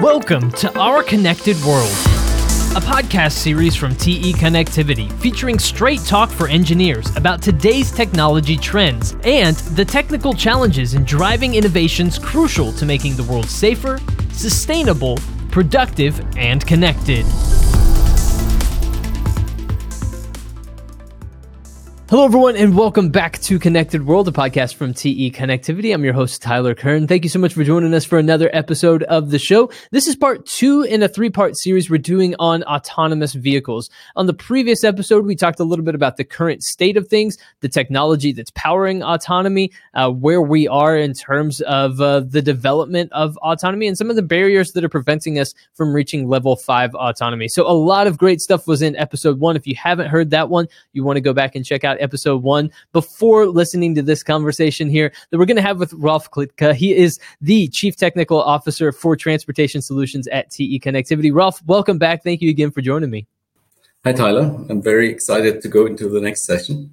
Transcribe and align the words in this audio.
Welcome 0.00 0.50
to 0.52 0.76
Our 0.76 1.04
Connected 1.04 1.56
World, 1.64 1.92
a 2.74 2.80
podcast 2.80 3.32
series 3.32 3.76
from 3.76 3.94
TE 3.94 4.32
Connectivity 4.32 5.12
featuring 5.20 5.56
straight 5.56 6.00
talk 6.00 6.30
for 6.30 6.48
engineers 6.48 7.14
about 7.16 7.40
today's 7.40 7.92
technology 7.92 8.56
trends 8.56 9.14
and 9.22 9.54
the 9.76 9.84
technical 9.84 10.34
challenges 10.34 10.94
in 10.94 11.04
driving 11.04 11.54
innovations 11.54 12.18
crucial 12.18 12.72
to 12.72 12.84
making 12.84 13.14
the 13.14 13.22
world 13.22 13.48
safer, 13.48 14.00
sustainable, 14.32 15.16
productive, 15.52 16.20
and 16.36 16.66
connected. 16.66 17.24
Hello, 22.14 22.26
everyone, 22.26 22.54
and 22.54 22.76
welcome 22.76 23.08
back 23.08 23.40
to 23.40 23.58
Connected 23.58 24.06
World, 24.06 24.28
a 24.28 24.30
podcast 24.30 24.76
from 24.76 24.94
TE 24.94 25.32
Connectivity. 25.32 25.92
I'm 25.92 26.04
your 26.04 26.12
host, 26.12 26.40
Tyler 26.40 26.72
Kern. 26.72 27.08
Thank 27.08 27.24
you 27.24 27.28
so 27.28 27.40
much 27.40 27.54
for 27.54 27.64
joining 27.64 27.92
us 27.92 28.04
for 28.04 28.20
another 28.20 28.48
episode 28.52 29.02
of 29.02 29.30
the 29.30 29.38
show. 29.40 29.68
This 29.90 30.06
is 30.06 30.14
part 30.14 30.46
two 30.46 30.82
in 30.82 31.02
a 31.02 31.08
three 31.08 31.28
part 31.28 31.56
series 31.56 31.90
we're 31.90 31.98
doing 31.98 32.36
on 32.38 32.62
autonomous 32.62 33.32
vehicles. 33.32 33.90
On 34.14 34.26
the 34.26 34.32
previous 34.32 34.84
episode, 34.84 35.26
we 35.26 35.34
talked 35.34 35.58
a 35.58 35.64
little 35.64 35.84
bit 35.84 35.96
about 35.96 36.16
the 36.16 36.22
current 36.22 36.62
state 36.62 36.96
of 36.96 37.08
things, 37.08 37.36
the 37.62 37.68
technology 37.68 38.30
that's 38.30 38.52
powering 38.52 39.02
autonomy, 39.02 39.72
uh, 39.94 40.08
where 40.08 40.40
we 40.40 40.68
are 40.68 40.96
in 40.96 41.14
terms 41.14 41.62
of 41.62 42.00
uh, 42.00 42.20
the 42.20 42.40
development 42.40 43.10
of 43.10 43.36
autonomy, 43.38 43.88
and 43.88 43.98
some 43.98 44.08
of 44.08 44.14
the 44.14 44.22
barriers 44.22 44.70
that 44.74 44.84
are 44.84 44.88
preventing 44.88 45.36
us 45.36 45.52
from 45.72 45.92
reaching 45.92 46.28
level 46.28 46.54
five 46.54 46.94
autonomy. 46.94 47.48
So, 47.48 47.68
a 47.68 47.74
lot 47.74 48.06
of 48.06 48.18
great 48.18 48.40
stuff 48.40 48.68
was 48.68 48.82
in 48.82 48.94
episode 48.94 49.40
one. 49.40 49.56
If 49.56 49.66
you 49.66 49.74
haven't 49.74 50.10
heard 50.10 50.30
that 50.30 50.48
one, 50.48 50.68
you 50.92 51.02
want 51.02 51.16
to 51.16 51.20
go 51.20 51.32
back 51.32 51.56
and 51.56 51.64
check 51.64 51.82
out 51.82 52.03
episode 52.04 52.42
one 52.42 52.70
before 52.92 53.46
listening 53.46 53.96
to 53.96 54.02
this 54.02 54.22
conversation 54.22 54.88
here 54.88 55.12
that 55.30 55.38
we're 55.38 55.46
going 55.46 55.56
to 55.56 55.62
have 55.62 55.80
with 55.80 55.92
Ralf 55.94 56.30
Klaedtke. 56.30 56.74
He 56.74 56.94
is 56.94 57.18
the 57.40 57.66
Chief 57.68 57.96
Technical 57.96 58.40
Officer 58.40 58.92
for 58.92 59.16
Transportation 59.16 59.82
Solutions 59.82 60.28
at 60.28 60.50
TE 60.50 60.78
Connectivity. 60.78 61.34
Ralf, 61.34 61.60
welcome 61.66 61.98
back. 61.98 62.22
Thank 62.22 62.42
you 62.42 62.50
again 62.50 62.70
for 62.70 62.80
joining 62.80 63.10
me. 63.10 63.26
Hi, 64.04 64.12
Tyler. 64.12 64.54
I'm 64.68 64.82
very 64.82 65.08
excited 65.08 65.62
to 65.62 65.68
go 65.68 65.86
into 65.86 66.08
the 66.08 66.20
next 66.20 66.44
session. 66.44 66.90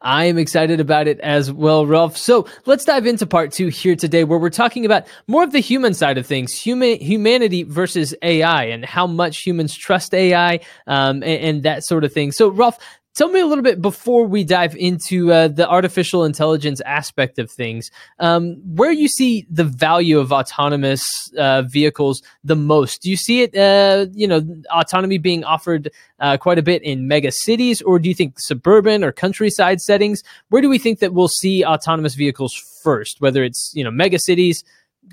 I 0.00 0.26
am 0.26 0.38
excited 0.38 0.78
about 0.78 1.08
it 1.08 1.18
as 1.20 1.50
well, 1.50 1.84
Ralf. 1.84 2.16
So 2.16 2.46
let's 2.66 2.84
dive 2.84 3.06
into 3.06 3.26
part 3.26 3.50
two 3.50 3.66
here 3.66 3.96
today, 3.96 4.22
where 4.22 4.38
we're 4.38 4.50
talking 4.50 4.86
about 4.86 5.08
more 5.26 5.42
of 5.42 5.50
the 5.50 5.58
human 5.58 5.92
side 5.92 6.18
of 6.18 6.26
things, 6.26 6.52
human 6.52 7.00
humanity 7.00 7.64
versus 7.64 8.14
AI, 8.22 8.64
and 8.64 8.84
how 8.84 9.08
much 9.08 9.42
humans 9.42 9.76
trust 9.76 10.14
AI, 10.14 10.60
um, 10.86 11.16
and, 11.16 11.24
and, 11.24 11.62
that 11.64 11.84
sort 11.84 12.04
of 12.04 12.12
thing. 12.12 12.30
So, 12.30 12.48
Ralf, 12.48 12.78
Tell 13.18 13.30
me 13.30 13.40
a 13.40 13.46
little 13.46 13.64
bit 13.64 13.82
before 13.82 14.28
we 14.28 14.44
dive 14.44 14.76
into 14.76 15.32
uh, 15.32 15.48
the 15.48 15.68
artificial 15.68 16.24
intelligence 16.24 16.80
aspect 16.82 17.40
of 17.40 17.50
things, 17.50 17.90
um, 18.20 18.62
where 18.64 18.92
you 18.92 19.08
see 19.08 19.44
the 19.50 19.64
value 19.64 20.20
of 20.20 20.30
autonomous 20.30 21.28
uh, 21.36 21.62
vehicles 21.62 22.22
the 22.44 22.54
most. 22.54 23.02
Do 23.02 23.10
you 23.10 23.16
see 23.16 23.42
it, 23.42 23.56
uh, 23.56 24.06
you 24.12 24.28
know, 24.28 24.40
autonomy 24.70 25.18
being 25.18 25.42
offered 25.42 25.90
uh, 26.20 26.36
quite 26.36 26.58
a 26.58 26.62
bit 26.62 26.80
in 26.84 27.08
mega 27.08 27.32
cities, 27.32 27.82
or 27.82 27.98
do 27.98 28.08
you 28.08 28.14
think 28.14 28.38
suburban 28.38 29.02
or 29.02 29.10
countryside 29.10 29.80
settings? 29.80 30.22
Where 30.50 30.62
do 30.62 30.68
we 30.68 30.78
think 30.78 31.00
that 31.00 31.12
we'll 31.12 31.26
see 31.26 31.64
autonomous 31.64 32.14
vehicles 32.14 32.54
first? 32.84 33.20
Whether 33.20 33.42
it's 33.42 33.72
you 33.74 33.82
know 33.82 33.90
mega 33.90 34.20
cities, 34.20 34.62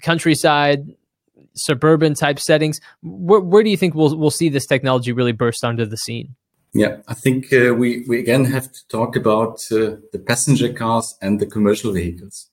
countryside, 0.03 0.94
suburban 1.56 2.14
type 2.14 2.38
settings, 2.40 2.80
where, 3.02 3.40
where 3.40 3.64
do 3.64 3.72
you 3.72 3.78
think 3.78 3.95
we'll 3.95 4.16
we'll 4.16 4.30
see 4.30 4.50
this 4.50 4.67
technology 4.67 5.12
really 5.12 5.31
burst 5.31 5.66
onto 5.66 5.86
the 5.86 5.97
scene? 5.97 6.36
Yeah, 6.76 6.98
I 7.08 7.14
think 7.14 7.54
uh, 7.54 7.73
we, 7.73 8.04
we 8.06 8.20
again 8.20 8.44
have 8.44 8.70
to 8.70 8.88
talk 8.90 9.16
about 9.16 9.64
uh, 9.72 9.95
the 10.12 10.22
passenger 10.28 10.73
cars 10.73 11.18
and 11.22 11.40
the 11.40 11.45
commercial 11.45 11.94
vehicles. 11.94 12.50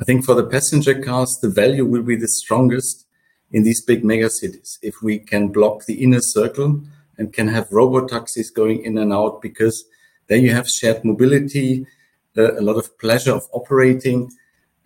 I 0.00 0.04
think 0.04 0.24
for 0.24 0.36
the 0.36 0.46
passenger 0.46 1.02
cars, 1.02 1.36
the 1.42 1.48
value 1.48 1.84
will 1.84 2.04
be 2.04 2.14
the 2.14 2.28
strongest 2.28 3.04
in 3.50 3.64
these 3.64 3.80
big 3.80 4.04
mega 4.04 4.30
cities. 4.30 4.78
If 4.80 5.02
we 5.02 5.18
can 5.18 5.48
block 5.48 5.86
the 5.86 6.04
inner 6.04 6.20
circle 6.20 6.82
and 7.18 7.32
can 7.32 7.48
have 7.48 7.66
robot 7.72 8.10
taxis 8.10 8.48
going 8.48 8.84
in 8.84 8.96
and 8.96 9.12
out, 9.12 9.42
because 9.42 9.84
then 10.28 10.42
you 10.42 10.52
have 10.52 10.70
shared 10.70 11.04
mobility, 11.04 11.84
uh, 12.38 12.56
a 12.56 12.62
lot 12.62 12.76
of 12.76 12.96
pleasure 13.00 13.32
of 13.32 13.48
operating, 13.52 14.30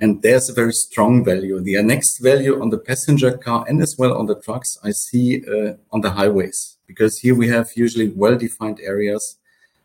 and 0.01 0.23
there's 0.23 0.49
a 0.49 0.53
very 0.53 0.73
strong 0.73 1.25
value. 1.25 1.61
The 1.61 1.83
next 1.83 2.19
value 2.19 2.61
on 2.61 2.71
the 2.71 2.79
passenger 2.79 3.37
car 3.37 3.65
and 3.69 3.83
as 3.83 3.97
well 3.99 4.17
on 4.17 4.27
the 4.27 4.37
trucks, 4.41 4.79
I 4.85 4.93
see 4.93 5.45
uh, 5.47 5.75
on 5.91 6.03
the 6.03 6.11
highways 6.11 6.77
because 6.87 7.19
here 7.19 7.35
we 7.35 7.49
have 7.49 7.71
usually 7.75 8.09
well-defined 8.09 8.81
areas. 8.81 9.37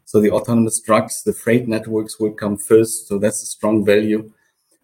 So 0.05 0.21
the 0.21 0.31
autonomous 0.31 0.79
trucks, 0.81 1.23
the 1.23 1.33
freight 1.33 1.67
networks 1.67 2.19
will 2.19 2.31
come 2.31 2.57
first. 2.57 3.07
So 3.07 3.17
that's 3.17 3.41
a 3.41 3.47
strong 3.47 3.83
value. 3.83 4.31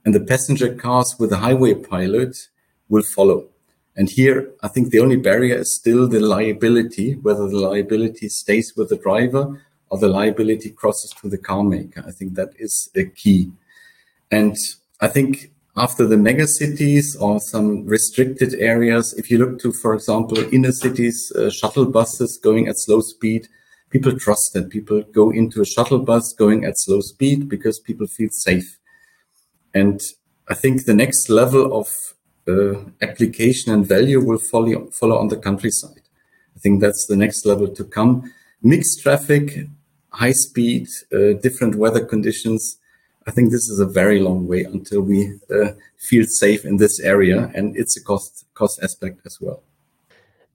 And 0.03 0.15
the 0.15 0.19
passenger 0.19 0.73
cars 0.73 1.15
with 1.19 1.31
a 1.31 1.37
highway 1.37 1.75
pilot 1.75 2.35
will 2.87 3.03
follow. 3.03 3.49
And 3.95 4.09
here, 4.09 4.51
I 4.63 4.69
think 4.69 4.89
the 4.89 4.99
only 4.99 5.17
barrier 5.17 5.57
is 5.57 5.75
still 5.75 6.07
the 6.07 6.21
liability, 6.21 7.15
whether 7.15 7.47
the 7.47 7.57
liability 7.57 8.29
stays 8.29 8.73
with 8.75 8.89
the 8.89 8.97
driver 8.97 9.61
or 9.89 9.99
the 9.99 10.07
liability 10.07 10.71
crosses 10.71 11.11
to 11.21 11.29
the 11.29 11.37
car 11.37 11.63
maker. 11.63 12.03
I 12.07 12.11
think 12.11 12.35
that 12.35 12.53
is 12.57 12.89
a 12.95 13.05
key. 13.05 13.51
And 14.31 14.55
I 15.01 15.07
think 15.07 15.51
after 15.77 16.05
the 16.05 16.17
mega 16.17 16.45
cities 16.45 17.15
or 17.15 17.39
some 17.39 17.85
restricted 17.85 18.53
areas, 18.55 19.13
if 19.13 19.31
you 19.31 19.37
look 19.37 19.59
to, 19.59 19.71
for 19.71 19.93
example, 19.93 20.37
inner 20.53 20.73
cities, 20.73 21.31
uh, 21.35 21.49
shuttle 21.49 21.85
buses 21.85 22.37
going 22.37 22.67
at 22.67 22.77
slow 22.77 22.99
speed, 22.99 23.47
people 23.89 24.17
trust 24.19 24.51
that 24.53 24.69
people 24.69 25.01
go 25.03 25.29
into 25.31 25.61
a 25.61 25.65
shuttle 25.65 25.99
bus 25.99 26.33
going 26.33 26.65
at 26.65 26.77
slow 26.77 26.99
speed 26.99 27.47
because 27.47 27.79
people 27.79 28.07
feel 28.07 28.29
safe. 28.31 28.77
And 29.73 30.01
I 30.49 30.53
think 30.53 30.83
the 30.83 30.93
next 30.93 31.29
level 31.29 31.79
of 31.79 31.87
uh, 32.47 32.81
application 33.01 33.71
and 33.71 33.87
value 33.87 34.19
will 34.19 34.39
follow, 34.39 34.89
follow 34.91 35.17
on 35.17 35.29
the 35.29 35.37
countryside. 35.37 36.01
I 36.55 36.59
think 36.59 36.81
that's 36.81 37.05
the 37.07 37.15
next 37.15 37.45
level 37.45 37.67
to 37.69 37.83
come. 37.85 38.33
Mixed 38.61 39.01
traffic, 39.01 39.67
high 40.09 40.33
speed, 40.33 40.87
uh, 41.13 41.33
different 41.41 41.75
weather 41.75 42.03
conditions 42.03 42.77
I 43.29 43.31
think 43.31 43.51
this 43.51 43.69
is 43.69 43.79
a 43.79 43.85
very 43.85 44.19
long 44.19 44.47
way 44.47 44.63
until 44.63 45.01
we 45.01 45.19
uh, 45.53 45.73
feel 45.97 46.25
safe 46.25 46.65
in 46.65 46.77
this 46.77 46.99
area, 46.99 47.51
and 47.53 47.77
it's 47.77 47.95
a 47.95 48.03
cost 48.03 48.45
cost 48.55 48.79
aspect 48.81 49.19
as 49.23 49.39
well. 49.39 49.61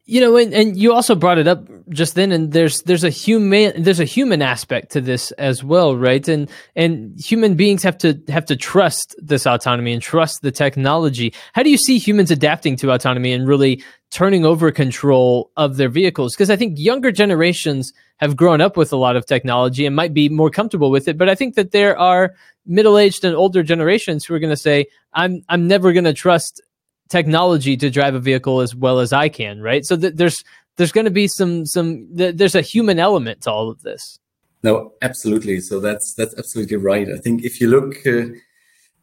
You 0.07 0.21
know, 0.21 0.37
and, 0.37 0.53
and 0.53 0.77
you 0.77 0.93
also 0.93 1.15
brought 1.15 1.39
it 1.39 1.49
up 1.49 1.67
just 1.89 2.15
then, 2.15 2.31
and 2.31 2.53
there's 2.53 2.83
there's 2.83 3.05
a 3.05 3.11
human 3.11 3.83
there's 3.83 4.01
a 4.01 4.05
human 4.05 4.43
aspect 4.43 4.93
to 4.93 5.01
this 5.01 5.31
as 5.33 5.65
well, 5.65 5.97
right? 5.97 6.29
And 6.29 6.51
and 6.77 7.19
human 7.19 7.55
beings 7.55 7.83
have 7.85 7.97
to 7.99 8.21
have 8.29 8.45
to 8.47 8.57
trust 8.57 9.17
this 9.19 9.47
autonomy 9.47 9.95
and 9.95 10.03
trust 10.03 10.43
the 10.43 10.53
technology. 10.53 11.33
How 11.55 11.63
do 11.63 11.71
you 11.71 11.79
see 11.79 11.97
humans 11.97 12.31
adapting 12.31 12.77
to 12.77 12.93
autonomy 12.93 13.33
and 13.33 13.49
really 13.49 13.83
turning 14.11 14.45
over 14.45 14.71
control 14.71 15.51
of 15.57 15.79
their 15.79 15.89
vehicles? 15.89 16.35
Because 16.35 16.51
I 16.51 16.57
think 16.57 16.79
younger 16.79 17.11
generations 17.11 17.95
have 18.19 18.37
grown 18.37 18.61
up 18.61 18.77
with 18.77 18.93
a 18.93 18.97
lot 18.97 19.17
of 19.17 19.25
technology 19.25 19.87
and 19.87 19.97
might 19.97 20.13
be 20.13 20.29
more 20.29 20.51
comfortable 20.51 20.91
with 20.91 21.09
it, 21.09 21.17
but 21.17 21.31
I 21.31 21.35
think 21.35 21.55
that 21.55 21.73
there 21.73 21.99
are 21.99 22.35
middle-aged 22.67 23.25
and 23.25 23.35
older 23.35 23.63
generations 23.63 24.25
who 24.25 24.35
are 24.35 24.39
going 24.39 24.51
to 24.51 24.57
say 24.57 24.87
i'm 25.13 25.43
i'm 25.49 25.69
never 25.69 25.93
going 25.93 26.05
to 26.05 26.15
trust 26.15 26.63
technology 27.09 27.77
to 27.77 27.91
drive 27.91 28.15
a 28.15 28.21
vehicle 28.21 28.61
as 28.61 28.75
well 28.75 28.99
as 28.99 29.13
i 29.13 29.29
can 29.29 29.61
right? 29.61 29.85
So 29.85 29.97
th- 29.97 30.15
there's 30.15 30.45
there's 30.77 30.93
going 30.93 31.05
to 31.05 31.11
be 31.11 31.29
some 31.29 31.67
some 31.67 32.09
th- 32.17 32.37
there's 32.37 32.55
a 32.55 32.61
human 32.61 32.99
element 32.99 33.43
to 33.43 33.51
all 33.51 33.71
of 33.71 33.83
this. 33.83 34.19
No 34.63 34.93
absolutely. 35.03 35.61
So 35.61 35.81
that's 35.81 36.15
that's 36.15 36.37
absolutely 36.39 36.77
right. 36.77 37.09
I 37.09 37.19
think 37.19 37.45
if 37.45 37.61
you 37.61 37.69
look 37.69 38.07
uh, 38.07 38.27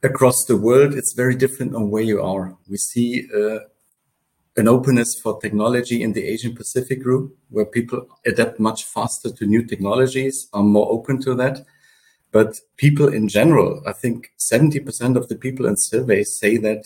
across 0.04 0.46
the 0.46 0.58
world 0.58 0.94
it's 0.94 1.14
very 1.14 1.36
different 1.36 1.76
on 1.76 1.90
where 1.92 2.04
you 2.04 2.22
are. 2.22 2.58
We 2.70 2.78
see 2.78 3.28
uh, 3.36 3.60
an 4.58 4.68
openness 4.68 5.20
for 5.20 5.40
technology 5.40 6.04
in 6.04 6.14
the 6.14 6.26
Asian 6.26 6.56
Pacific 6.56 7.02
group, 7.02 7.38
where 7.50 7.66
people 7.66 8.06
adapt 8.26 8.60
much 8.60 8.84
faster 8.84 9.32
to 9.32 9.46
new 9.46 9.64
technologies, 9.64 10.48
are 10.52 10.64
more 10.64 10.92
open 10.92 11.22
to 11.22 11.34
that. 11.36 11.66
But 12.32 12.60
people 12.78 13.08
in 13.08 13.28
general, 13.28 13.82
I 13.86 13.94
think 13.94 14.32
70% 14.38 15.16
of 15.16 15.28
the 15.30 15.36
people 15.36 15.66
in 15.66 15.78
surveys 15.78 16.38
say 16.38 16.58
that 16.58 16.86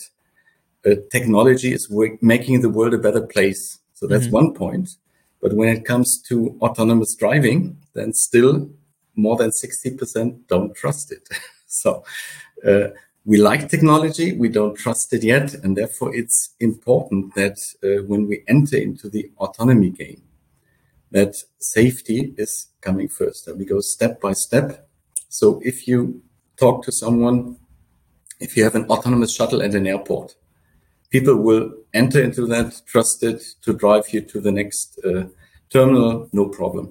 technology 1.10 1.72
is 1.72 1.90
making 2.20 2.60
the 2.60 2.70
world 2.70 2.94
a 2.94 2.98
better 2.98 3.22
place. 3.26 3.78
So 3.94 4.06
that's 4.06 4.26
mm-hmm. 4.26 4.34
one 4.34 4.54
point. 4.54 4.90
But 5.42 5.54
when 5.54 5.68
it 5.68 5.84
comes 5.84 6.20
to 6.22 6.56
autonomous 6.60 7.14
driving, 7.14 7.78
then 7.94 8.12
still 8.12 8.70
more 9.14 9.36
than 9.36 9.50
60% 9.50 10.46
don't 10.48 10.74
trust 10.74 11.12
it. 11.12 11.28
so 11.66 12.04
uh, 12.66 12.88
we 13.24 13.38
like 13.38 13.68
technology, 13.68 14.32
we 14.32 14.48
don't 14.48 14.76
trust 14.76 15.12
it 15.12 15.22
yet. 15.22 15.54
And 15.54 15.76
therefore, 15.76 16.14
it's 16.14 16.50
important 16.60 17.34
that 17.34 17.58
uh, 17.82 18.04
when 18.06 18.28
we 18.28 18.44
enter 18.46 18.76
into 18.76 19.08
the 19.08 19.30
autonomy 19.38 19.90
game, 19.90 20.22
that 21.10 21.36
safety 21.58 22.34
is 22.36 22.68
coming 22.80 23.08
first, 23.08 23.46
that 23.46 23.56
we 23.56 23.64
go 23.64 23.80
step 23.80 24.20
by 24.20 24.32
step 24.32 24.86
so 25.28 25.60
if 25.62 25.86
you 25.86 26.22
talk 26.56 26.82
to 26.84 26.92
someone, 26.92 27.58
if 28.40 28.56
you 28.56 28.64
have 28.64 28.74
an 28.74 28.86
autonomous 28.86 29.34
shuttle 29.34 29.62
at 29.62 29.74
an 29.74 29.86
airport, 29.86 30.34
people 31.16 31.36
will 31.36 31.72
enter 31.94 32.22
into 32.22 32.46
that 32.46 32.82
trust 32.84 33.22
it 33.22 33.40
to 33.62 33.72
drive 33.72 34.06
you 34.12 34.20
to 34.20 34.38
the 34.38 34.52
next 34.52 34.98
uh, 35.02 35.24
terminal, 35.70 36.28
no 36.34 36.46
problem. 36.46 36.84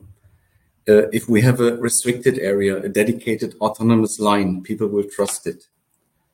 Uh, 0.89 1.07
if 1.19 1.29
we 1.29 1.41
have 1.41 1.59
a 1.59 1.77
restricted 1.77 2.39
area, 2.39 2.75
a 2.77 2.89
dedicated 2.89 3.53
autonomous 3.61 4.19
line, 4.19 4.63
people 4.63 4.87
will 4.87 5.07
trust 5.17 5.45
it. 5.45 5.67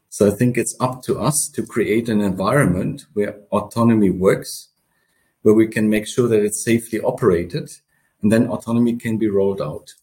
So 0.08 0.26
I 0.28 0.32
think 0.32 0.58
it's 0.58 0.78
up 0.80 1.04
to 1.04 1.20
us 1.20 1.50
to 1.50 1.66
create 1.66 2.08
an 2.08 2.22
environment 2.22 3.08
where 3.12 3.42
autonomy 3.52 4.10
works, 4.10 4.70
where 5.42 5.54
we 5.54 5.68
can 5.68 5.90
make 5.90 6.08
sure 6.08 6.30
that 6.30 6.46
it's 6.46 6.64
safely 6.64 7.02
operated 7.02 7.70
and 8.22 8.32
then 8.32 8.48
autonomy 8.48 8.96
can 8.96 9.18
be 9.18 9.28
rolled 9.28 9.62
out. 9.62 9.94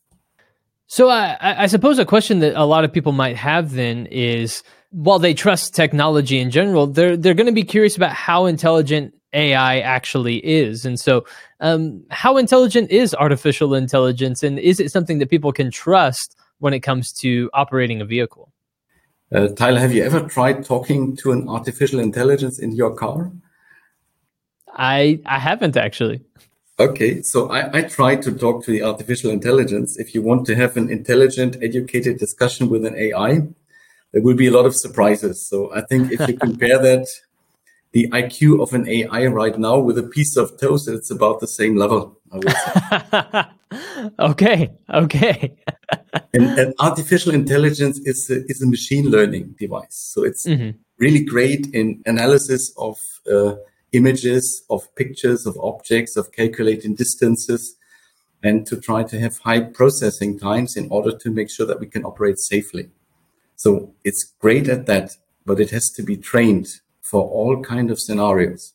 So 0.89 1.11
I, 1.11 1.37
I 1.41 1.67
suppose 1.67 1.99
a 1.99 2.07
question 2.07 2.39
that 2.41 2.55
a 2.55 2.65
lot 2.65 2.83
of 2.83 2.93
people 2.93 3.13
might 3.13 3.37
have 3.37 3.73
then 3.73 4.07
is 4.07 4.63
while 4.91 5.19
they 5.19 5.35
trust 5.35 5.75
technology 5.75 6.39
in 6.39 6.51
general, 6.51 6.87
they're 6.87 7.17
they're 7.17 7.35
going 7.35 7.47
to 7.47 7.53
be 7.53 7.63
curious 7.63 7.95
about 7.97 8.13
how 8.13 8.47
intelligent 8.47 9.15
AI 9.35 9.81
actually 9.81 10.37
is. 10.39 10.87
And 10.87 10.99
so, 10.99 11.27
um, 11.61 12.05
how 12.11 12.39
intelligent 12.39 12.91
is 12.91 13.15
artificial 13.15 13.75
intelligence, 13.75 14.43
and 14.43 14.59
is 14.59 14.81
it 14.81 14.91
something 14.91 15.19
that 15.19 15.29
people 15.29 15.53
can 15.53 15.71
trust 15.71 16.35
when 16.59 16.73
it 16.73 16.81
comes 16.81 17.13
to 17.21 17.51
operating 17.53 18.01
a 18.01 18.07
vehicle? 18.07 18.51
Uh, 19.31 19.49
Tyler, 19.49 19.81
have 19.81 19.93
you 19.93 20.03
ever 20.03 20.21
tried 20.21 20.65
talking 20.65 21.15
to 21.17 21.33
an 21.33 21.51
artificial 21.51 22.01
intelligence 22.01 22.59
in 22.59 22.73
your 22.73 22.95
car? 22.95 23.31
I 24.73 25.21
I 25.27 25.39
haven't 25.39 25.77
actually. 25.77 26.23
Okay, 26.81 27.23
so 27.23 27.51
I, 27.51 27.79
I 27.79 27.83
try 27.83 28.15
to 28.15 28.33
talk 28.33 28.65
to 28.65 28.71
the 28.71 28.83
artificial 28.83 29.31
intelligence. 29.31 29.99
If 29.99 30.15
you 30.15 30.23
want 30.23 30.47
to 30.47 30.55
have 30.55 30.77
an 30.77 30.91
intelligent, 30.91 31.57
educated 31.61 32.19
discussion 32.19 32.69
with 32.69 32.85
an 32.85 32.95
AI, 32.95 33.41
there 34.13 34.23
will 34.23 34.37
be 34.37 34.47
a 34.47 34.53
lot 34.53 34.65
of 34.65 34.77
surprises. 34.77 35.45
So 35.45 35.75
I 35.75 35.81
think 35.81 36.13
if 36.13 36.29
you 36.29 36.37
compare 36.47 36.79
that, 36.79 37.09
the 37.93 38.09
IQ 38.11 38.63
of 38.63 38.75
an 38.75 38.87
AI 38.89 39.27
right 39.27 39.59
now 39.59 39.79
with 39.79 39.99
a 39.99 40.03
piece 40.03 40.37
of 40.37 40.61
toast, 40.61 40.89
it's 40.89 41.11
about 41.11 41.41
the 41.41 41.49
same 41.49 41.75
level. 41.75 42.17
okay, 44.21 44.71
okay. 44.95 45.57
and, 46.35 46.59
and, 46.59 46.75
artificial 46.79 47.35
intelligence 47.35 47.99
is 48.01 48.31
a, 48.31 48.45
is 48.47 48.63
a 48.63 48.67
machine 48.67 49.11
learning 49.11 49.57
device. 49.59 49.97
So 50.15 50.23
it's 50.23 50.47
mm-hmm. 50.47 50.77
really 50.99 51.25
great 51.25 51.67
in 51.75 52.03
analysis 52.07 52.73
of 52.77 53.01
uh, 53.33 53.55
images, 53.93 54.63
of 54.69 54.95
pictures, 54.95 55.47
of 55.47 55.59
objects, 55.59 56.17
of 56.17 56.33
calculating 56.33 56.95
distances, 56.95 57.77
and 58.43 58.67
to 58.67 58.77
try 58.81 59.03
to 59.03 59.19
have 59.19 59.39
high 59.39 59.61
processing 59.61 60.39
times 60.39 60.77
in 60.77 60.89
order 60.91 61.17
to 61.17 61.31
make 61.31 61.51
sure 61.51 61.67
that 61.67 61.81
we 61.81 61.87
can 61.87 62.05
operate 62.05 62.39
safely. 62.39 62.91
So 63.57 63.93
it's 64.05 64.33
great 64.41 64.69
at 64.69 64.87
that, 64.87 65.17
but 65.45 65.59
it 65.59 65.71
has 65.71 65.91
to 65.91 66.03
be 66.03 66.17
trained 66.17 66.81
for 67.03 67.23
all 67.23 67.63
kind 67.63 67.91
of 67.91 67.99
scenarios. 67.99 68.75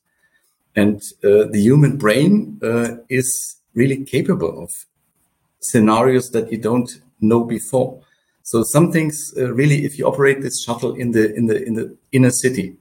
And 0.75 1.01
uh, 1.23 1.45
the 1.51 1.61
human 1.61 1.97
brain 1.97 2.59
uh, 2.63 2.95
is 3.09 3.57
really 3.73 4.03
capable 4.03 4.63
of 4.63 4.71
scenarios 5.59 6.31
that 6.31 6.51
you 6.51 6.57
don't 6.57 6.89
know 7.21 7.43
before. 7.43 8.01
So 8.43 8.63
some 8.63 8.91
things 8.91 9.33
uh, 9.37 9.53
really, 9.53 9.85
if 9.85 9.97
you 9.97 10.05
operate 10.05 10.41
this 10.41 10.61
shuttle 10.61 10.95
in 10.95 11.11
the 11.11 11.33
in 11.33 11.45
the 11.45 11.63
in 11.63 11.75
the 11.75 11.95
inner 12.11 12.31
city, 12.31 12.75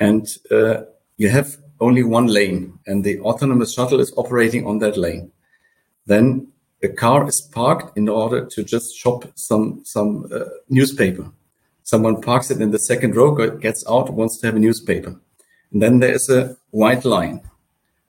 and 0.00 0.26
uh, 0.50 0.82
you 1.16 1.28
have 1.28 1.56
only 1.80 2.02
one 2.02 2.26
lane 2.26 2.78
and 2.86 3.04
the 3.04 3.20
autonomous 3.20 3.72
shuttle 3.74 4.00
is 4.00 4.12
operating 4.16 4.66
on 4.66 4.78
that 4.78 4.96
lane, 4.96 5.30
then 6.06 6.48
the 6.80 6.88
car 6.88 7.26
is 7.28 7.40
parked 7.40 7.96
in 7.96 8.08
order 8.08 8.44
to 8.44 8.62
just 8.62 8.96
shop 8.96 9.24
some 9.34 9.82
some 9.84 10.28
uh, 10.32 10.44
newspaper. 10.68 11.30
Someone 11.82 12.20
parks 12.20 12.50
it 12.50 12.60
in 12.60 12.70
the 12.70 12.78
second 12.78 13.14
row, 13.14 13.34
gets 13.58 13.84
out, 13.88 14.12
wants 14.12 14.38
to 14.38 14.46
have 14.46 14.56
a 14.56 14.58
newspaper. 14.58 15.20
And 15.72 15.82
then 15.82 15.98
there 15.98 16.14
is 16.14 16.30
a 16.30 16.56
white 16.70 17.04
line. 17.04 17.42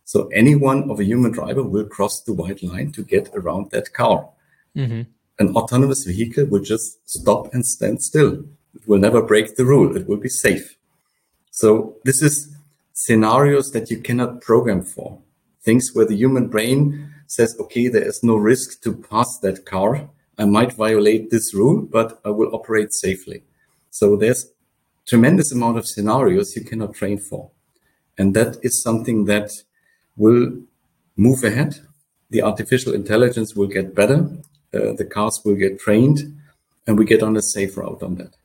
So 0.05 0.27
anyone 0.27 0.89
of 0.89 0.99
a 0.99 1.03
human 1.03 1.31
driver 1.31 1.63
will 1.63 1.85
cross 1.85 2.21
the 2.21 2.33
white 2.33 2.63
line 2.63 2.91
to 2.93 3.03
get 3.03 3.29
around 3.33 3.71
that 3.71 3.91
car. 3.91 4.29
Mm-hmm. 4.75 5.01
An 5.39 5.55
autonomous 5.55 6.05
vehicle 6.05 6.45
will 6.45 6.61
just 6.61 7.09
stop 7.09 7.53
and 7.53 7.65
stand 7.65 8.01
still. 8.01 8.45
It 8.75 8.87
will 8.87 8.99
never 8.99 9.21
break 9.21 9.55
the 9.55 9.65
rule. 9.65 9.97
It 9.97 10.07
will 10.07 10.17
be 10.17 10.29
safe. 10.29 10.77
So 11.51 11.95
this 12.05 12.21
is 12.21 12.54
scenarios 12.95 13.71
that 13.71 13.91
you 13.91 13.99
cannot 13.99 14.41
program 14.41 14.81
for. 14.81 15.19
Things 15.61 15.91
where 15.93 16.05
the 16.07 16.15
human 16.15 16.47
brain 16.47 17.13
says, 17.27 17.55
okay, 17.59 17.89
there 17.89 18.07
is 18.07 18.23
no 18.23 18.35
risk 18.37 18.81
to 18.83 18.95
pass 18.95 19.37
that 19.39 19.65
car. 19.65 20.09
I 20.37 20.45
might 20.45 20.73
violate 20.73 21.29
this 21.29 21.53
rule, 21.53 21.81
but 21.81 22.19
I 22.23 22.29
will 22.29 22.55
operate 22.55 22.93
safely. 22.93 23.43
So 23.89 24.15
there's 24.15 24.51
tremendous 25.05 25.51
amount 25.51 25.77
of 25.77 25.87
scenarios 25.87 26.55
you 26.55 26.63
cannot 26.63 26.93
train 26.93 27.19
for. 27.19 27.51
And 28.17 28.33
that 28.35 28.57
is 28.63 28.81
something 28.81 29.25
that 29.25 29.51
will 30.15 30.61
move 31.17 31.43
ahead. 31.43 31.79
The 32.29 32.41
artificial 32.41 32.93
intelligence 32.93 33.55
will 33.55 33.67
get 33.67 33.93
better. 33.93 34.29
Uh, 34.73 34.93
the 34.93 35.05
cars 35.05 35.41
will 35.43 35.55
get 35.55 35.79
trained 35.79 36.39
and 36.87 36.97
we 36.97 37.05
get 37.05 37.23
on 37.23 37.35
a 37.35 37.41
safe 37.41 37.75
route 37.77 38.01
on 38.03 38.15
that. 38.15 38.35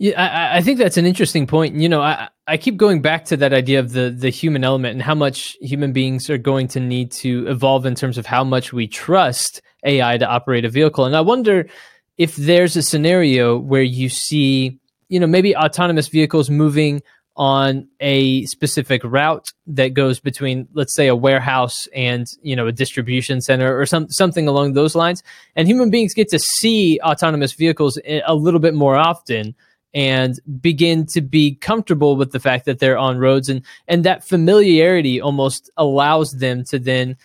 Yeah, 0.00 0.18
I, 0.18 0.56
I, 0.56 0.60
think 0.62 0.78
that's 0.78 0.96
an 0.96 1.04
interesting 1.04 1.46
point. 1.46 1.74
You 1.76 1.86
know, 1.86 2.00
I, 2.00 2.30
I 2.46 2.56
keep 2.56 2.78
going 2.78 3.02
back 3.02 3.26
to 3.26 3.36
that 3.36 3.52
idea 3.52 3.80
of 3.80 3.92
the 3.92 4.08
the 4.08 4.30
human 4.30 4.64
element 4.64 4.92
and 4.92 5.02
how 5.02 5.14
much 5.14 5.58
human 5.60 5.92
beings 5.92 6.30
are 6.30 6.38
going 6.38 6.68
to 6.68 6.80
need 6.80 7.12
to 7.20 7.46
evolve 7.46 7.84
in 7.84 7.94
terms 7.94 8.16
of 8.16 8.24
how 8.24 8.42
much 8.42 8.72
we 8.72 8.86
trust 8.86 9.60
AI 9.84 10.16
to 10.16 10.26
operate 10.26 10.64
a 10.64 10.70
vehicle. 10.70 11.04
And 11.04 11.14
I 11.14 11.20
wonder 11.20 11.68
if 12.16 12.34
there's 12.34 12.76
a 12.76 12.82
scenario 12.82 13.58
where 13.58 13.82
you 13.82 14.08
see, 14.08 14.80
you 15.10 15.20
know, 15.20 15.26
maybe 15.26 15.54
autonomous 15.54 16.08
vehicles 16.08 16.48
moving 16.48 17.02
on 17.36 17.86
a 18.00 18.46
specific 18.46 19.02
route 19.04 19.52
that 19.66 19.92
goes 19.92 20.18
between 20.18 20.66
let's 20.72 20.94
say 20.94 21.08
a 21.08 21.14
warehouse 21.14 21.86
and 21.94 22.26
you 22.42 22.56
know 22.56 22.66
a 22.66 22.72
distribution 22.72 23.42
center 23.42 23.78
or 23.78 23.84
some 23.84 24.08
something 24.08 24.48
along 24.48 24.72
those 24.72 24.94
lines 24.94 25.22
and 25.56 25.68
human 25.68 25.90
beings 25.90 26.12
get 26.12 26.28
to 26.28 26.38
see 26.38 26.98
autonomous 27.02 27.52
vehicles 27.52 28.00
a 28.26 28.34
little 28.34 28.60
bit 28.60 28.74
more 28.74 28.96
often 28.96 29.54
and 29.92 30.38
begin 30.60 31.06
to 31.06 31.20
be 31.20 31.54
comfortable 31.56 32.16
with 32.16 32.32
the 32.32 32.40
fact 32.40 32.64
that 32.66 32.78
they're 32.78 32.98
on 32.98 33.18
roads. 33.18 33.48
And 33.48 33.62
and 33.88 34.04
that 34.04 34.24
familiarity 34.24 35.20
almost 35.20 35.70
allows 35.76 36.32
them 36.32 36.64
to 36.64 36.78
then 36.78 37.16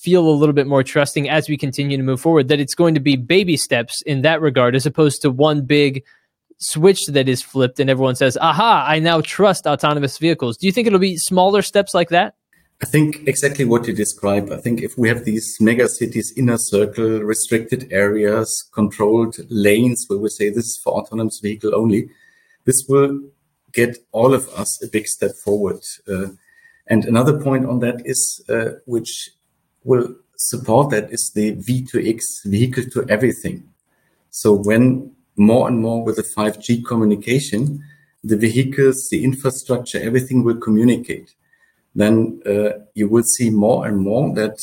feel 0.00 0.28
a 0.28 0.30
little 0.30 0.52
bit 0.52 0.66
more 0.66 0.82
trusting 0.82 1.30
as 1.30 1.48
we 1.48 1.56
continue 1.56 1.96
to 1.96 2.02
move 2.02 2.20
forward 2.20 2.48
that 2.48 2.60
it's 2.60 2.74
going 2.74 2.94
to 2.94 3.00
be 3.00 3.16
baby 3.16 3.56
steps 3.56 4.02
in 4.02 4.20
that 4.20 4.42
regard 4.42 4.74
as 4.74 4.84
opposed 4.84 5.22
to 5.22 5.30
one 5.30 5.64
big 5.64 6.04
switch 6.58 7.06
that 7.06 7.26
is 7.26 7.42
flipped 7.42 7.80
and 7.80 7.88
everyone 7.88 8.14
says 8.14 8.36
aha 8.38 8.84
i 8.86 8.98
now 8.98 9.22
trust 9.22 9.66
autonomous 9.66 10.18
vehicles. 10.18 10.58
Do 10.58 10.66
you 10.66 10.72
think 10.72 10.86
it'll 10.86 10.98
be 10.98 11.16
smaller 11.16 11.62
steps 11.62 11.94
like 11.94 12.10
that 12.10 12.34
I 12.82 12.86
think 12.86 13.26
exactly 13.26 13.64
what 13.64 13.86
you 13.86 13.94
describe. 13.94 14.50
I 14.50 14.58
think 14.58 14.82
if 14.82 14.98
we 14.98 15.08
have 15.08 15.24
these 15.24 15.56
mega 15.60 15.88
cities, 15.88 16.32
inner 16.36 16.58
circle, 16.58 17.20
restricted 17.20 17.92
areas, 17.92 18.68
controlled 18.72 19.36
lanes, 19.48 20.04
where 20.08 20.18
we 20.18 20.28
say 20.28 20.50
this 20.50 20.66
is 20.66 20.80
for 20.82 20.94
autonomous 20.94 21.40
vehicle 21.40 21.74
only, 21.74 22.10
this 22.64 22.84
will 22.88 23.20
get 23.72 23.98
all 24.12 24.34
of 24.34 24.48
us 24.50 24.82
a 24.82 24.88
big 24.88 25.06
step 25.06 25.32
forward. 25.36 25.80
Uh, 26.08 26.28
and 26.86 27.04
another 27.04 27.40
point 27.40 27.64
on 27.64 27.78
that 27.80 28.02
is, 28.04 28.44
uh, 28.48 28.72
which 28.86 29.30
will 29.84 30.14
support 30.36 30.90
that 30.90 31.10
is 31.12 31.30
the 31.34 31.56
V2X 31.56 32.44
vehicle 32.44 32.84
to 32.92 33.06
everything. 33.08 33.62
So 34.30 34.52
when 34.52 35.12
more 35.36 35.68
and 35.68 35.78
more 35.80 36.04
with 36.04 36.16
the 36.16 36.22
5G 36.22 36.84
communication, 36.84 37.82
the 38.22 38.36
vehicles, 38.36 39.08
the 39.10 39.22
infrastructure, 39.24 40.00
everything 40.00 40.44
will 40.44 40.56
communicate 40.56 41.34
then 41.94 42.40
uh, 42.46 42.70
you 42.94 43.08
will 43.08 43.22
see 43.22 43.50
more 43.50 43.86
and 43.86 43.98
more 43.98 44.34
that 44.34 44.60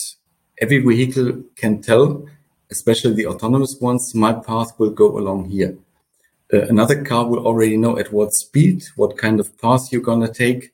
every 0.59 0.79
vehicle 0.79 1.43
can 1.55 1.81
tell, 1.81 2.27
especially 2.69 3.13
the 3.13 3.27
autonomous 3.27 3.77
ones, 3.79 4.13
my 4.13 4.33
path 4.33 4.77
will 4.77 4.91
go 4.91 5.17
along 5.17 5.49
here. 5.49 5.77
Uh, 6.53 6.63
another 6.63 7.03
car 7.03 7.25
will 7.27 7.45
already 7.45 7.77
know 7.77 7.97
at 7.97 8.11
what 8.11 8.33
speed, 8.33 8.83
what 8.95 9.17
kind 9.17 9.39
of 9.39 9.57
path 9.57 9.91
you're 9.91 10.01
going 10.01 10.21
to 10.21 10.33
take 10.33 10.71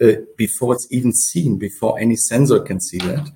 uh, 0.00 0.12
before 0.36 0.74
it's 0.74 0.86
even 0.90 1.12
seen, 1.12 1.58
before 1.58 1.98
any 1.98 2.16
sensor 2.16 2.60
can 2.60 2.80
see 2.80 2.98
that. 2.98 3.28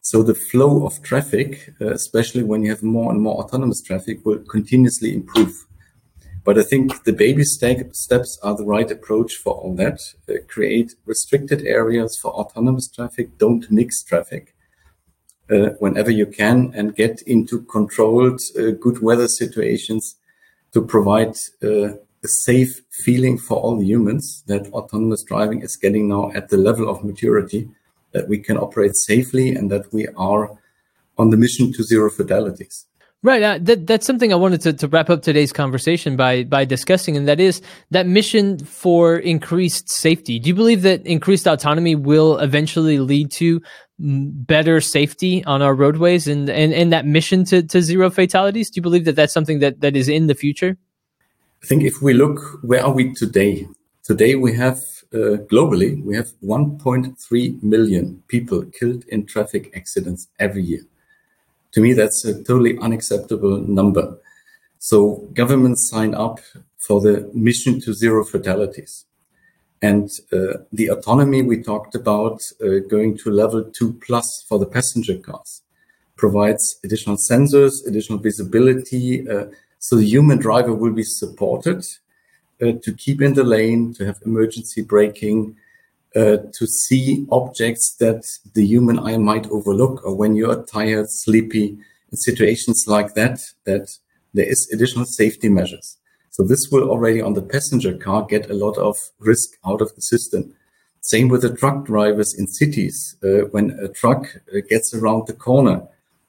So 0.00 0.22
the 0.22 0.34
flow 0.34 0.86
of 0.86 1.02
traffic, 1.02 1.74
uh, 1.80 1.92
especially 1.92 2.42
when 2.42 2.62
you 2.62 2.70
have 2.70 2.82
more 2.82 3.12
and 3.12 3.20
more 3.20 3.42
autonomous 3.42 3.82
traffic, 3.82 4.24
will 4.24 4.38
continuously 4.38 5.14
improve. 5.14 5.66
But 6.48 6.56
I 6.56 6.62
think 6.62 7.04
the 7.04 7.12
baby 7.12 7.44
step, 7.44 7.94
steps 7.94 8.38
are 8.42 8.56
the 8.56 8.64
right 8.64 8.90
approach 8.90 9.34
for 9.34 9.52
all 9.52 9.74
that. 9.74 10.00
Uh, 10.26 10.36
create 10.48 10.94
restricted 11.04 11.66
areas 11.66 12.16
for 12.16 12.32
autonomous 12.32 12.88
traffic. 12.88 13.36
Don't 13.36 13.70
mix 13.70 14.02
traffic 14.02 14.54
uh, 15.50 15.72
whenever 15.78 16.10
you 16.10 16.24
can 16.24 16.72
and 16.74 16.96
get 16.96 17.20
into 17.26 17.60
controlled, 17.64 18.40
uh, 18.58 18.70
good 18.80 19.02
weather 19.02 19.28
situations 19.28 20.16
to 20.72 20.80
provide 20.80 21.34
uh, 21.62 21.88
a 22.24 22.28
safe 22.28 22.80
feeling 23.04 23.36
for 23.36 23.58
all 23.58 23.82
humans 23.82 24.42
that 24.46 24.68
autonomous 24.68 25.24
driving 25.24 25.60
is 25.60 25.76
getting 25.76 26.08
now 26.08 26.32
at 26.32 26.48
the 26.48 26.56
level 26.56 26.88
of 26.88 27.04
maturity 27.04 27.68
that 28.12 28.26
we 28.26 28.38
can 28.38 28.56
operate 28.56 28.96
safely 28.96 29.50
and 29.50 29.70
that 29.70 29.92
we 29.92 30.08
are 30.16 30.56
on 31.18 31.28
the 31.28 31.36
mission 31.36 31.74
to 31.74 31.82
zero 31.82 32.08
fatalities. 32.08 32.86
Right. 33.22 33.42
Uh, 33.42 33.58
that, 33.62 33.86
that's 33.86 34.06
something 34.06 34.32
I 34.32 34.36
wanted 34.36 34.60
to, 34.60 34.72
to 34.74 34.86
wrap 34.86 35.10
up 35.10 35.22
today's 35.22 35.52
conversation 35.52 36.16
by 36.16 36.44
by 36.44 36.64
discussing, 36.64 37.16
and 37.16 37.26
that 37.26 37.40
is 37.40 37.60
that 37.90 38.06
mission 38.06 38.58
for 38.58 39.16
increased 39.16 39.88
safety. 39.88 40.38
Do 40.38 40.48
you 40.48 40.54
believe 40.54 40.82
that 40.82 41.04
increased 41.04 41.48
autonomy 41.48 41.96
will 41.96 42.38
eventually 42.38 43.00
lead 43.00 43.32
to 43.32 43.60
better 43.98 44.80
safety 44.80 45.44
on 45.44 45.62
our 45.62 45.74
roadways 45.74 46.28
and, 46.28 46.48
and, 46.48 46.72
and 46.72 46.92
that 46.92 47.04
mission 47.04 47.44
to, 47.46 47.62
to 47.64 47.82
zero 47.82 48.10
fatalities? 48.10 48.70
Do 48.70 48.78
you 48.78 48.82
believe 48.82 49.04
that 49.06 49.16
that's 49.16 49.32
something 49.32 49.58
that, 49.58 49.80
that 49.80 49.96
is 49.96 50.08
in 50.08 50.28
the 50.28 50.34
future? 50.34 50.76
I 51.62 51.66
think 51.66 51.82
if 51.82 52.00
we 52.00 52.14
look, 52.14 52.60
where 52.62 52.84
are 52.84 52.92
we 52.92 53.12
today? 53.14 53.66
Today 54.04 54.36
we 54.36 54.54
have 54.54 54.78
uh, 55.12 55.42
globally, 55.50 56.02
we 56.04 56.14
have 56.14 56.28
1.3 56.44 57.62
million 57.62 58.22
people 58.28 58.64
killed 58.66 59.04
in 59.08 59.26
traffic 59.26 59.72
accidents 59.74 60.28
every 60.38 60.62
year. 60.62 60.82
To 61.72 61.80
me, 61.80 61.92
that's 61.92 62.24
a 62.24 62.34
totally 62.34 62.78
unacceptable 62.78 63.58
number. 63.58 64.18
So 64.78 65.28
governments 65.34 65.88
sign 65.90 66.14
up 66.14 66.40
for 66.78 67.00
the 67.00 67.30
mission 67.34 67.80
to 67.80 67.92
zero 67.92 68.24
fatalities. 68.24 69.04
And 69.82 70.10
uh, 70.32 70.64
the 70.72 70.88
autonomy 70.88 71.42
we 71.42 71.62
talked 71.62 71.94
about 71.94 72.42
uh, 72.60 72.80
going 72.88 73.16
to 73.18 73.30
level 73.30 73.62
two 73.64 73.92
plus 74.04 74.44
for 74.48 74.58
the 74.58 74.66
passenger 74.66 75.18
cars 75.18 75.62
provides 76.16 76.80
additional 76.82 77.16
sensors, 77.16 77.86
additional 77.86 78.18
visibility. 78.18 79.28
Uh, 79.28 79.46
so 79.78 79.96
the 79.96 80.04
human 80.06 80.38
driver 80.38 80.74
will 80.74 80.92
be 80.92 81.04
supported 81.04 81.84
uh, 82.60 82.72
to 82.82 82.92
keep 82.92 83.22
in 83.22 83.34
the 83.34 83.44
lane, 83.44 83.94
to 83.94 84.04
have 84.04 84.18
emergency 84.26 84.82
braking, 84.82 85.56
uh, 86.16 86.38
to 86.52 86.66
see 86.66 87.26
objects 87.30 87.94
that 87.96 88.24
the 88.54 88.64
human 88.64 88.98
eye 88.98 89.18
might 89.18 89.46
overlook, 89.48 90.04
or 90.04 90.14
when 90.14 90.36
you 90.36 90.50
are 90.50 90.64
tired, 90.64 91.10
sleepy, 91.10 91.78
in 92.10 92.16
situations 92.16 92.86
like 92.86 93.14
that, 93.14 93.40
that 93.64 93.98
there 94.34 94.46
is 94.46 94.68
additional 94.72 95.04
safety 95.04 95.48
measures. 95.48 95.98
So 96.30 96.42
this 96.42 96.68
will 96.70 96.88
already 96.88 97.20
on 97.20 97.34
the 97.34 97.42
passenger 97.42 97.96
car 97.96 98.24
get 98.24 98.50
a 98.50 98.54
lot 98.54 98.78
of 98.78 98.96
risk 99.18 99.50
out 99.66 99.80
of 99.80 99.94
the 99.94 100.02
system. 100.02 100.54
Same 101.00 101.28
with 101.28 101.42
the 101.42 101.54
truck 101.54 101.84
drivers 101.84 102.34
in 102.34 102.46
cities. 102.46 103.16
Uh, 103.22 103.48
when 103.50 103.70
a 103.80 103.88
truck 103.88 104.26
uh, 104.54 104.60
gets 104.68 104.94
around 104.94 105.26
the 105.26 105.32
corner 105.32 105.82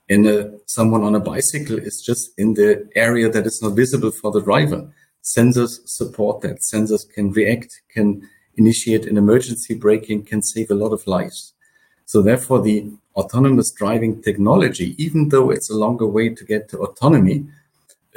and 0.10 0.28
uh, 0.28 0.48
someone 0.66 1.04
on 1.04 1.16
a 1.16 1.20
bicycle 1.20 1.78
is 1.78 2.02
just 2.02 2.32
in 2.38 2.56
the 2.56 2.90
area 2.96 3.30
that 3.30 3.46
is 3.46 3.62
not 3.62 3.76
visible 3.76 4.12
for 4.12 4.32
the 4.32 4.42
driver, 4.42 4.90
sensors 5.24 5.88
support 5.88 6.42
that. 6.42 6.60
Sensors 6.60 7.08
can 7.10 7.32
react, 7.32 7.82
can 7.90 8.28
initiate 8.62 9.06
an 9.06 9.18
emergency 9.18 9.74
braking, 9.74 10.20
can 10.24 10.42
save 10.42 10.70
a 10.72 10.80
lot 10.84 10.94
of 10.98 11.08
lives. 11.08 11.54
So 12.06 12.22
therefore, 12.22 12.62
the 12.62 12.78
autonomous 13.16 13.72
driving 13.72 14.22
technology, 14.22 14.96
even 15.06 15.30
though 15.30 15.50
it's 15.56 15.70
a 15.70 15.82
longer 15.86 16.08
way 16.08 16.30
to 16.30 16.44
get 16.44 16.70
to 16.70 16.80
autonomy, 16.80 17.46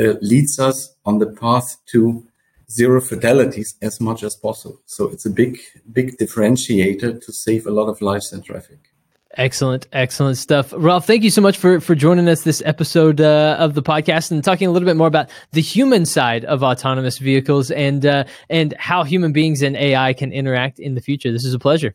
uh, 0.01 0.15
leads 0.21 0.59
us 0.59 0.79
on 1.05 1.19
the 1.19 1.31
path 1.45 1.77
to 1.93 2.25
zero 2.71 3.01
fatalities 3.01 3.75
as 3.83 4.01
much 4.01 4.23
as 4.23 4.35
possible. 4.35 4.81
So 4.87 5.09
it's 5.13 5.27
a 5.27 5.31
big, 5.31 5.59
big 5.93 6.17
differentiator 6.17 7.25
to 7.25 7.33
save 7.33 7.67
a 7.67 7.71
lot 7.71 7.89
of 7.89 8.01
lives 8.01 8.33
in 8.33 8.43
traffic. 8.43 8.92
Excellent, 9.35 9.89
excellent 9.95 10.37
stuff, 10.37 10.75
Ralf. 10.77 11.07
Thank 11.07 11.23
you 11.23 11.31
so 11.31 11.41
much 11.41 11.57
for 11.57 11.81
for 11.81 11.95
joining 11.95 12.29
us 12.29 12.43
this 12.43 12.63
episode 12.67 13.19
uh, 13.19 13.57
of 13.59 13.73
the 13.73 13.83
podcast 13.83 14.31
and 14.31 14.45
talking 14.45 14.69
a 14.69 14.71
little 14.71 14.87
bit 14.87 14.97
more 14.97 15.07
about 15.07 15.31
the 15.53 15.63
human 15.63 16.05
side 16.05 16.45
of 16.45 16.63
autonomous 16.63 17.17
vehicles 17.17 17.71
and 17.71 18.05
uh, 18.05 18.25
and 18.51 18.75
how 18.79 19.05
human 19.05 19.33
beings 19.33 19.63
and 19.63 19.75
AI 19.75 20.13
can 20.13 20.33
interact 20.33 20.79
in 20.79 20.95
the 20.95 21.01
future. 21.01 21.33
This 21.33 21.47
is 21.47 21.55
a 21.55 21.59
pleasure. 21.59 21.95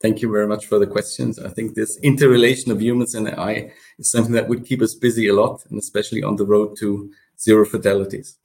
Thank 0.00 0.22
you 0.22 0.30
very 0.30 0.46
much 0.46 0.66
for 0.66 0.78
the 0.78 0.86
questions. 0.86 1.40
I 1.40 1.48
think 1.48 1.74
this 1.74 1.98
interrelation 2.04 2.70
of 2.70 2.80
humans 2.80 3.16
and 3.16 3.26
AI 3.28 3.72
is 3.98 4.08
something 4.08 4.34
that 4.34 4.48
would 4.48 4.64
keep 4.64 4.80
us 4.80 4.94
busy 4.94 5.26
a 5.26 5.34
lot, 5.34 5.64
and 5.68 5.76
especially 5.76 6.22
on 6.22 6.36
the 6.36 6.46
road 6.46 6.76
to 6.78 7.10
zero 7.40 7.66
fatalities. 7.66 8.38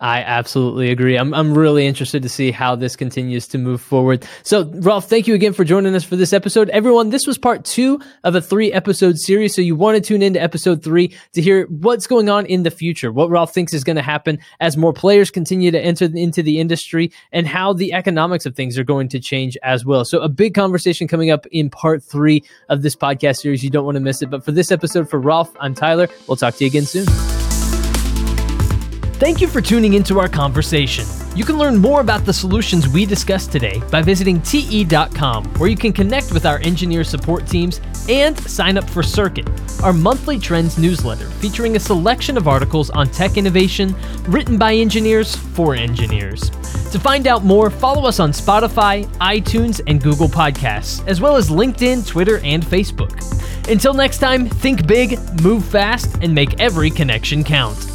I 0.00 0.22
absolutely 0.22 0.90
agree. 0.90 1.16
I'm, 1.16 1.34
I'm 1.34 1.52
really 1.52 1.86
interested 1.86 2.22
to 2.22 2.28
see 2.28 2.50
how 2.50 2.74
this 2.74 2.96
continues 2.96 3.46
to 3.48 3.58
move 3.58 3.82
forward. 3.82 4.26
So, 4.42 4.64
Ralf, 4.76 5.10
thank 5.10 5.28
you 5.28 5.34
again 5.34 5.52
for 5.52 5.62
joining 5.62 5.94
us 5.94 6.04
for 6.04 6.16
this 6.16 6.32
episode. 6.32 6.70
Everyone, 6.70 7.10
this 7.10 7.26
was 7.26 7.36
part 7.36 7.66
two 7.66 8.00
of 8.24 8.34
a 8.34 8.40
three 8.40 8.72
episode 8.72 9.18
series. 9.18 9.54
So, 9.54 9.60
you 9.60 9.76
want 9.76 9.96
to 9.96 10.00
tune 10.00 10.22
into 10.22 10.40
episode 10.40 10.82
three 10.82 11.14
to 11.34 11.42
hear 11.42 11.66
what's 11.66 12.06
going 12.06 12.30
on 12.30 12.46
in 12.46 12.62
the 12.62 12.70
future, 12.70 13.12
what 13.12 13.28
Ralf 13.28 13.52
thinks 13.52 13.74
is 13.74 13.84
going 13.84 13.96
to 13.96 14.02
happen 14.02 14.38
as 14.58 14.74
more 14.78 14.94
players 14.94 15.30
continue 15.30 15.70
to 15.70 15.80
enter 15.80 16.06
into 16.06 16.42
the 16.42 16.60
industry, 16.60 17.12
and 17.30 17.46
how 17.46 17.74
the 17.74 17.92
economics 17.92 18.46
of 18.46 18.56
things 18.56 18.78
are 18.78 18.84
going 18.84 19.08
to 19.08 19.20
change 19.20 19.58
as 19.62 19.84
well. 19.84 20.06
So, 20.06 20.20
a 20.20 20.30
big 20.30 20.54
conversation 20.54 21.08
coming 21.08 21.30
up 21.30 21.46
in 21.52 21.68
part 21.68 22.02
three 22.02 22.42
of 22.70 22.80
this 22.80 22.96
podcast 22.96 23.40
series. 23.40 23.62
You 23.62 23.68
don't 23.68 23.84
want 23.84 23.96
to 23.96 24.00
miss 24.00 24.22
it. 24.22 24.30
But 24.30 24.46
for 24.46 24.52
this 24.52 24.72
episode, 24.72 25.10
for 25.10 25.20
Ralf, 25.20 25.54
I'm 25.60 25.74
Tyler. 25.74 26.08
We'll 26.26 26.36
talk 26.36 26.54
to 26.54 26.64
you 26.64 26.68
again 26.68 26.86
soon. 26.86 27.49
Thank 29.20 29.42
you 29.42 29.48
for 29.48 29.60
tuning 29.60 29.92
into 29.92 30.18
our 30.18 30.30
conversation. 30.30 31.04
You 31.36 31.44
can 31.44 31.58
learn 31.58 31.76
more 31.76 32.00
about 32.00 32.24
the 32.24 32.32
solutions 32.32 32.88
we 32.88 33.04
discussed 33.04 33.52
today 33.52 33.78
by 33.90 34.00
visiting 34.00 34.40
te.com, 34.40 35.44
where 35.58 35.68
you 35.68 35.76
can 35.76 35.92
connect 35.92 36.32
with 36.32 36.46
our 36.46 36.56
engineer 36.60 37.04
support 37.04 37.46
teams 37.46 37.82
and 38.08 38.38
sign 38.48 38.78
up 38.78 38.88
for 38.88 39.02
Circuit, 39.02 39.46
our 39.82 39.92
monthly 39.92 40.38
trends 40.38 40.78
newsletter 40.78 41.26
featuring 41.32 41.76
a 41.76 41.80
selection 41.80 42.38
of 42.38 42.48
articles 42.48 42.88
on 42.88 43.10
tech 43.10 43.36
innovation 43.36 43.94
written 44.22 44.56
by 44.56 44.72
engineers 44.72 45.36
for 45.36 45.74
engineers. 45.74 46.48
To 46.90 46.98
find 46.98 47.26
out 47.26 47.44
more, 47.44 47.68
follow 47.68 48.08
us 48.08 48.20
on 48.20 48.32
Spotify, 48.32 49.04
iTunes, 49.18 49.82
and 49.86 50.02
Google 50.02 50.28
Podcasts, 50.28 51.06
as 51.06 51.20
well 51.20 51.36
as 51.36 51.50
LinkedIn, 51.50 52.06
Twitter, 52.06 52.38
and 52.42 52.64
Facebook. 52.64 53.12
Until 53.70 53.92
next 53.92 54.16
time, 54.16 54.46
think 54.46 54.86
big, 54.86 55.18
move 55.42 55.62
fast, 55.62 56.16
and 56.22 56.34
make 56.34 56.58
every 56.58 56.88
connection 56.88 57.44
count. 57.44 57.89